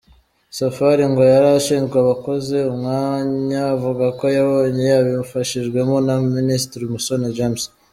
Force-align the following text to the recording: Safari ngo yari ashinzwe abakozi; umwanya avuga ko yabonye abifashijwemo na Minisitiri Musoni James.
Safari 0.57 1.03
ngo 1.11 1.21
yari 1.33 1.47
ashinzwe 1.59 1.95
abakozi; 1.99 2.57
umwanya 2.73 3.59
avuga 3.75 4.05
ko 4.19 4.25
yabonye 4.37 4.87
abifashijwemo 4.99 5.95
na 6.07 6.15
Minisitiri 6.35 6.85
Musoni 6.93 7.27
James. 7.37 7.63